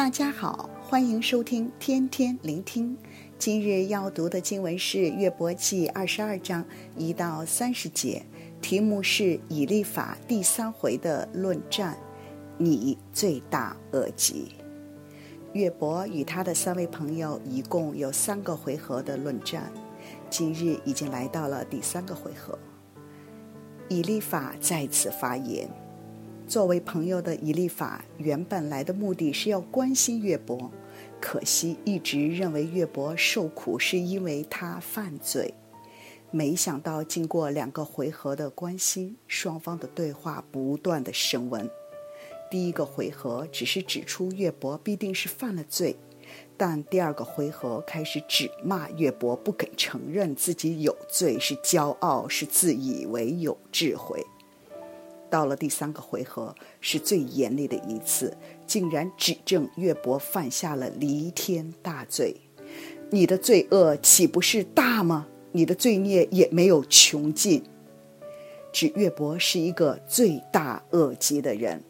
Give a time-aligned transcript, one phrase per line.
[0.00, 2.96] 大家好，欢迎收听天天聆听。
[3.38, 6.64] 今日要读的经文是《约伯记》二十二章
[6.96, 8.24] 一到三十节，
[8.62, 11.98] 题目是以利法第三回的论战。
[12.56, 14.52] 你罪大恶极。
[15.52, 19.70] 约伯与他的三位朋友一共有三个回合的论战，
[20.30, 22.58] 今日已经来到了第三个回合。
[23.90, 25.68] 以利法再次发言。
[26.50, 30.68] 作为朋友的以利法，原本来的目的是要关心约伯，
[31.20, 35.54] 可惜一直认为约伯受苦是因为他犯罪。
[36.32, 41.70] 没想到经过两个回合的关心，双方的对话不断的升温。
[42.50, 45.94] 第一个回合只是指出约伯必定是犯了罪，
[46.56, 54.20] 但第二个回合开始指骂约伯不肯承认自己有罪，是骄傲，是自以为有智慧。
[55.30, 62.36] 到了第三个回合，是最严厉的一次，竟然指证岳伯犯下了弥天大罪。
[63.10, 65.26] 你的罪恶岂不是大吗？
[65.52, 67.62] 你的罪孽也没有穷尽，
[68.72, 71.82] 指岳伯是一个罪大恶极的人。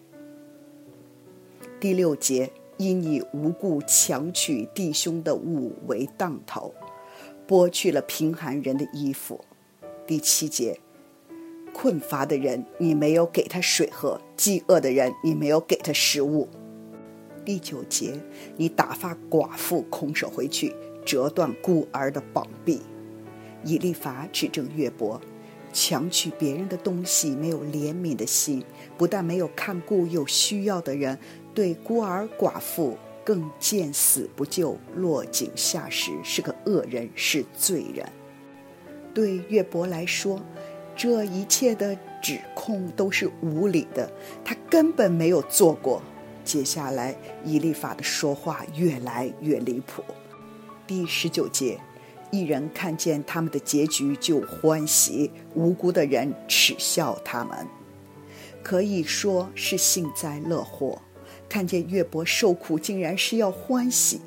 [1.80, 6.74] 第六节，因你无故强取弟兄的物为当头，
[7.48, 9.42] 剥去了贫寒人的衣服。
[10.06, 10.78] 第七节。
[11.80, 16.46] 困乏的人，你没有给他水喝；饥饿的人，你没有给他食物。
[17.42, 18.20] 第九节，
[18.58, 20.74] 你打发寡妇空手回去，
[21.06, 22.82] 折断孤儿的膀臂。
[23.64, 25.18] 以利法指证约伯，
[25.72, 28.62] 强取别人的东西，没有怜悯的心，
[28.98, 31.18] 不但没有看顾有需要的人，
[31.54, 38.06] 对孤儿寡妇更见死不救，落井下石，是个恶人，是罪人。
[39.12, 40.40] 对约伯来说，
[41.02, 44.12] 这一切的指控都是无理的，
[44.44, 46.02] 他根本没有做过。
[46.44, 50.04] 接下来，以利法的说话越来越离谱。
[50.86, 51.80] 第十九节，
[52.30, 57.66] 一人看见他们的结局就欢喜，无辜的人耻笑他们，
[58.62, 61.00] 可以说是幸灾乐祸。
[61.48, 64.20] 看见约伯受苦，竟然是要欢喜。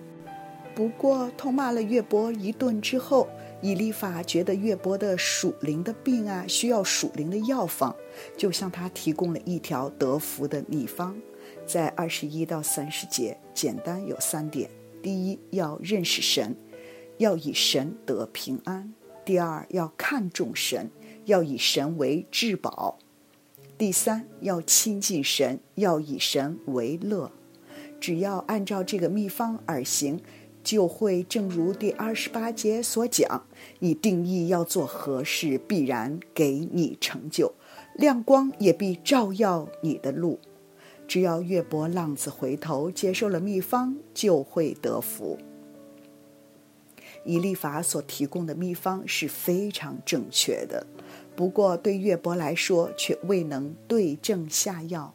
[0.73, 3.27] 不过，痛骂了约伯一顿之后，
[3.63, 7.95] 以利法觉得约伯的属灵的病啊，需要属灵的药方，
[8.35, 11.15] 就向他提供了一条得福的秘方，
[11.65, 14.69] 在二十一到三十节，简单有三点：
[15.01, 16.53] 第一，要认识神，
[17.19, 20.91] 要以神得平安；第二，要看重神，
[21.23, 22.99] 要以神为至宝；
[23.77, 27.31] 第三，要亲近神，要以神为乐。
[28.01, 30.19] 只要按照这个秘方而行。
[30.63, 33.43] 就会正如第二十八节所讲，
[33.79, 37.53] 你定义要做何事，必然给你成就，
[37.95, 40.39] 亮光也必照耀你的路。
[41.05, 45.37] 只要约伯浪子回头，接受了秘方，就会得福。
[47.25, 50.87] 以利法所提供的秘方是非常正确的，
[51.35, 55.13] 不过对月伯来说却未能对症下药。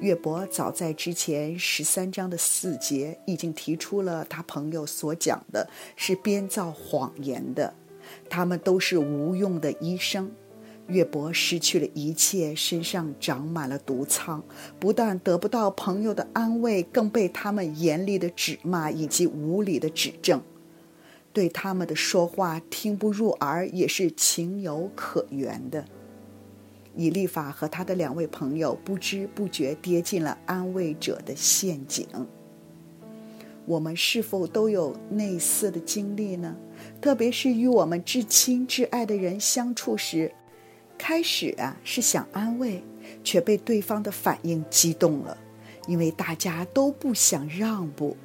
[0.00, 7.74] 约伯早在之前十三章的四节已经提出了他朋友所讲的是编造谎言的，
[8.28, 10.30] 他们都是无用的医生。
[10.88, 14.42] 约伯失去了一切，身上长满了毒疮，
[14.78, 20.42] 不但得不到朋友的安慰，更被他们严厉的指骂以及无理的指证，
[21.32, 25.86] 对他们的说话听不入耳，也是情有可原的。
[26.96, 32.06] 以利法和他的两位朋友不知不觉跌进了安慰者的陷阱。
[33.66, 36.54] 我们是否都有类似的经历呢？
[37.00, 40.30] 特别是与我们至亲至爱的人相处时，
[40.98, 42.84] 开始啊是想安慰，
[43.22, 45.38] 却被对方的反应激动了，
[45.86, 48.16] 因为大家都不想让步，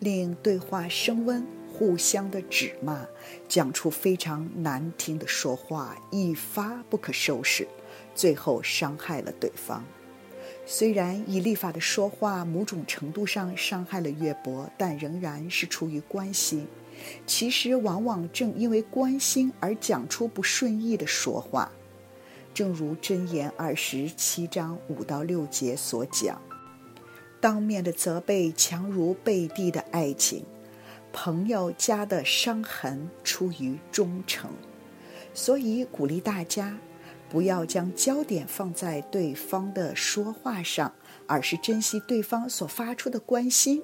[0.00, 1.42] 令对话升温，
[1.72, 3.06] 互相的指骂，
[3.48, 7.66] 讲出非常难听的说话，一发不可收拾。
[8.16, 9.84] 最后伤害了对方。
[10.64, 16.66] 虽然以利法的说话某种程度上伤害了约伯，但仍然是出于关心。
[17.24, 21.70] 其实往往正因为关心而讲出不顺意的说话。
[22.52, 26.40] 正如箴言二十七章五到六节所讲
[27.38, 30.42] ：“当面的责备强如背地的爱情，
[31.12, 34.50] 朋友家的伤痕出于忠诚。”
[35.34, 36.76] 所以鼓励大家。
[37.28, 40.94] 不要将焦点放在对方的说话上，
[41.26, 43.82] 而是珍惜对方所发出的关心。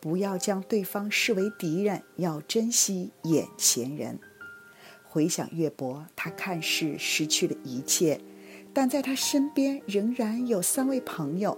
[0.00, 4.18] 不要将对方视为敌人，要珍惜眼前人。
[5.02, 8.20] 回想约伯，他看似失去了一切，
[8.72, 11.56] 但在他身边仍然有三位朋友。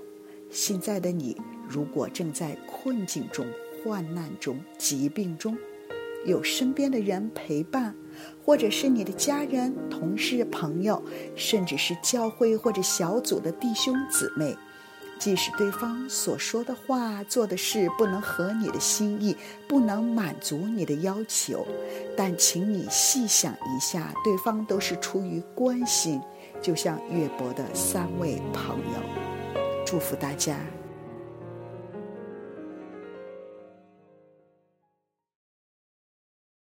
[0.51, 1.37] 现在的你
[1.69, 3.47] 如果正在困境中、
[3.83, 5.57] 患难中、疾病中，
[6.27, 7.95] 有身边的人陪伴，
[8.45, 11.03] 或者是你的家人、同事、朋友，
[11.35, 14.57] 甚至是教会或者小组的弟兄姊妹，
[15.19, 19.37] 即使对方所说的话、做的事不能合你的心意，
[19.69, 21.67] 不能满足你的要求，
[22.17, 26.21] 但请你细想一下，对方都是出于关心，
[26.61, 29.55] 就像月伯的三位朋友。
[29.87, 30.59] 祝福大家。